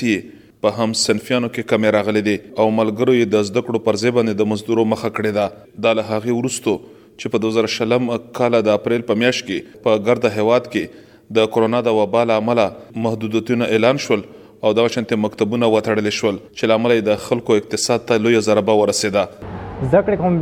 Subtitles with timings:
[0.65, 4.13] په هم سنفیانو کې کمی راغلي دي او ملګرو یې د زده کړو پر ځای
[4.17, 8.59] باندې د مزدورو مخه کړې ده د له هغه ورستو چې په 2000 شلم کال
[8.71, 11.07] د اپریل په میاشت کې په ګرد هواد کې
[11.39, 12.67] د کورونا د وبا له عمله
[13.07, 14.27] محدودیتونه اعلان شول
[14.69, 19.57] او دا شنت مکتبونه وټړل شول چې لامل د خلکو اقتصاد ته لوی ضربه ورسېده
[19.83, 20.35] زده کړې کوم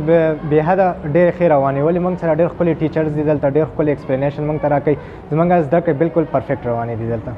[0.51, 3.91] بې حده ډېرې ښې روانې ولې موږ سره ډېر ښکلي ټیچرز دي دلته ډېر ښکلي
[3.91, 4.95] اکسپلینیشن موږ ته راکوي
[5.31, 7.31] زموږ زده کړې بالکل پرفیکټ روانې دي دلته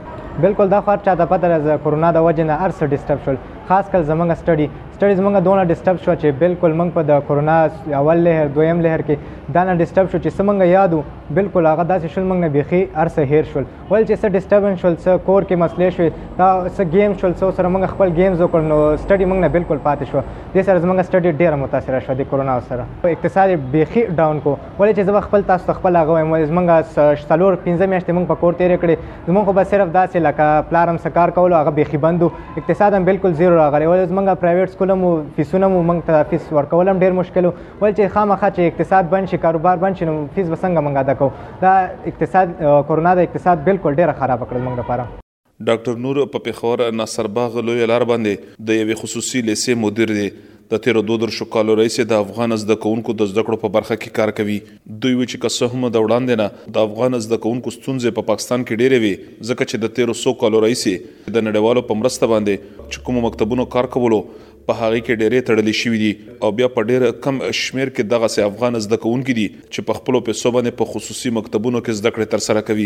[0.45, 2.83] بالکل دا خو هر چا ته پته ده زه کرونا د وجې نه هر څه
[2.93, 3.37] ډسټرب شول
[3.69, 7.57] خاص کل زمونږ سټډي سټډي زمونږ دونه ډسټرب شو چې بالکل موږ په د کورونا
[7.99, 11.01] اول لهر دویم لهر کې دا نه ډسټرب شو چې څنګه یادو
[11.37, 14.95] بالکل هغه داسې شل موږ نه بيخي ارسه هیر شول ول چې څه ډسټربنس شول
[15.03, 18.61] څه کور کې مسلې شوې دا څه گیم شول څه سره موږ خپل گیمز وکړ
[18.71, 20.25] نو سټډي موږ نه بالکل پاتې شو
[20.57, 24.55] د سره زمونږ سټډي ډیره متاثر شو د کورونا سره په اقتصاد بيخي ډاون کو
[24.81, 28.75] ول چې زه خپل تاسو خپل هغه موږ څلور پنځه میاشتې موږ په کور تیر
[28.77, 33.09] کړې زمونږ خو به صرف داسې لکه پلارم سکار کول هغه بيخي بندو اقتصاد هم
[33.13, 37.01] بالکل زیرو راغلی ول زمونږ پرایویټ سکول مو فیسونه مو موږ ته فیس ورکول هم
[37.05, 40.85] ډیر مشکل ول چې خامخا چې اقتصاد بند شي کاروبار بند شي نو فیس وسنګ
[40.87, 41.75] موږ ادا کوو دا
[42.13, 42.53] اقتصاد
[42.91, 47.55] کورونا د اقتصاد بالکل ډیره خراب کړل موږ لپاره ډاکټر نور په پخور نصر باغ
[47.69, 50.29] لوی لار باندې د یوې خصوصي لیسې مدیر دی
[50.71, 53.95] د تیر دوه درشو کالو رئیس د افغان زده کوونکو د زده کړو په برخه
[54.01, 54.57] کې کار کوي
[55.05, 58.31] دوی و چې که سهم د وړاندې نه د افغان زده کوونکو ستونزې په پا
[58.33, 62.69] پاکستان کې ډېرې وي ځکه چې د 1300 کالو رئیس د نړیوالو په مرسته باندې
[62.91, 64.21] چې کوم مکتبونو کار کولو
[64.69, 66.09] په هغه کې ډېرې تړلې شوې دي
[66.43, 69.95] او بیا په ډېر کم شمیر کې دغه سه افغان زده کوونکي دي چې په
[69.99, 72.85] خپل پیسو باندې په خصوصي مکتبونو کې زده کړې تر سره کوي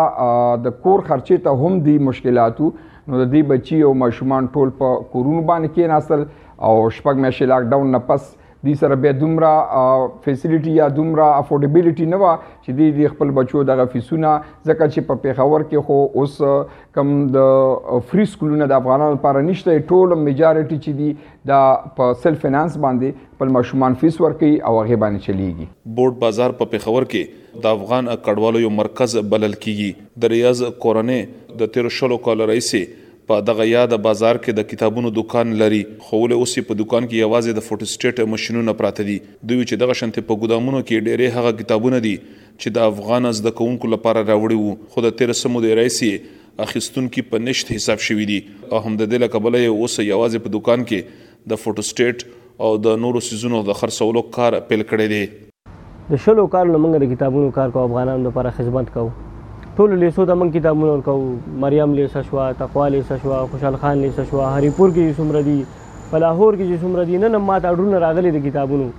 [0.65, 4.99] د کور خرچې ته هم دي مشکلاتو نو د دې بچي او ماشومان ټول په
[5.13, 6.25] کورونو باندې کې ناسل
[6.69, 8.27] او شپږ میاشتې لاک ډاون نه پس
[8.67, 9.49] دې سره به دومره
[10.25, 12.29] فیسیلیټي یا دومره افورډیبিলিټي نه و
[12.65, 17.11] چې دې د خپل بچو د غفیسونه ځکه چې په پیښور کې خو اوس کم
[17.33, 22.79] د فری سکولونه د افغانانو لپاره نشته ټول میجارټي چې دي د په سیلف فینانس
[22.87, 27.77] باندې خپل ماشومان فیس ورکي او هغه باندې چلیږي بورډ بازار په پیښور کې د
[27.79, 33.43] افغان کډوالو یو مرکز بلل کیږي د ریاض کورنۍ د 13 شلو کال رئیسې په
[33.47, 37.53] دغه یاد بازار کې د کتابونو دکان لري خو له اوسې په دکان کې یوازې
[37.59, 39.15] د فوټوسټیټ ماشينونه پراته دي
[39.51, 43.41] دوی چې دغه شنته په ګودامونو کې ډېرې هغه کتابونه دي چې د افغان از
[43.47, 46.11] د کوونکو لپاره راوړي وو خو د 13 مو د رئیسی
[46.67, 50.47] اخستون کې په نشټ حساب شوی دي او هم د دې لکبل یو اوس یوازې
[50.47, 56.15] په دکان کې د فوټوسټیټ او د نورو سيزونو د خرڅولو کار پیل کړی دی
[56.15, 59.13] د شلو کارونو موږ د کتابونو کار کو افغانانو لپاره خدمت کوو
[59.77, 61.13] ټول لیسو د من کتابونه ورکو
[61.61, 66.19] مریم لیسه شوا تقوا لیسه شوا خوشحال خان لیسه شوا هریپور کې څومره دي په
[66.23, 68.89] لاهور کې څومره دي نن ما ته اډونه راغلي د کتابونو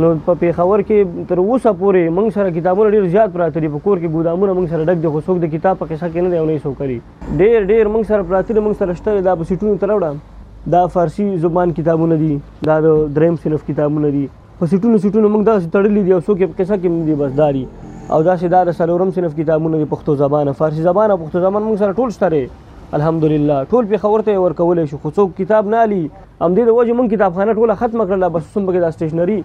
[0.01, 3.79] نو په پیښور کې تر اوسه پورې موږ سره کتابونه ډیر زیات پراته دي په
[3.87, 6.29] کور کې ګودامونه موږ سره ډک دي خو څوک د کتاب په قصه کې نه
[6.31, 9.19] دی او نه یې څوک کوي ډیر ډیر موږ سره پراته دي موږ سره شته
[9.27, 12.29] دا په سیټونو ته راوړه دا فارسی زبان کتابونه دي
[12.71, 14.21] دا د دریم صنف کتابونه دي
[14.61, 17.17] په سیټونو سیټونو موږ داسې تړلي دي او څوک یې په قصه کې نه دي
[17.21, 21.43] بس داري او داسې دا د څلورم صنف کتابونه دي پښتو زبانه فارسی زبانه پښتو
[21.47, 25.69] زبان موږ سره ټول شته الحمدلله ټول په خبر ته ورکولې شو خو څوک کتاب
[25.75, 28.97] نه علي ام دې د وجه مونږ کتابخانه ټوله ختم کړله بس سم بګه د
[28.97, 29.37] سټیشنري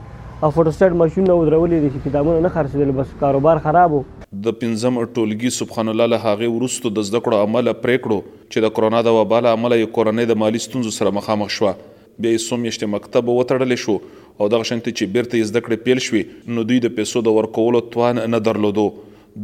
[0.47, 4.03] او فوټوسټیټ ماشینونه ودرولې دي چې کتابونه نه خرڅېدل بس کاروبار خراب وو
[4.49, 8.71] د پنځم ټولګي سبحان الله له هغه ورستو د زده کړو عمل پریکړو چې د
[8.77, 12.45] کرونا د وبا له امله یې کورنۍ د مالی ستونزو سره مخامخ شوه بیا یې
[12.45, 16.79] سومیشته مکتب وتړل شو او دغه شنت چې بیرته زده کړې پیل شوې نو دوی
[16.87, 18.87] د پیسو د ورکولو توان نه درلودو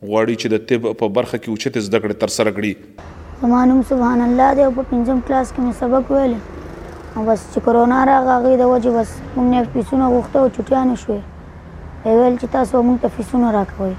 [0.09, 2.69] غواړي چې د طب په برخه کې اوچت زده کړې تر سره کړي
[3.41, 6.37] زما نوم سبحان الله دی او په پنځم کلاس کې مې سبق ویل
[7.17, 10.81] او بس چې کرونا راغله هغې د وجې بس موږ نه فیسونه غوښته او چټیا
[10.91, 13.93] نه شوې ویل چې تاسو موږ ته فیسونه راکوئ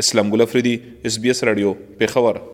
[0.06, 0.74] اسلام ګل افریدي
[1.12, 1.72] اس بي اس رادیو
[2.04, 2.44] پیښور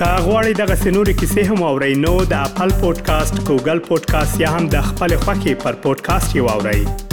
[0.00, 4.88] کاغوري دغه سنوري کیسې هم او رینو د خپل پودکاسټ ګوګل پودکاسټ یا هم د
[4.92, 7.08] خپل خاكي پر پودکاسټ یو اورئ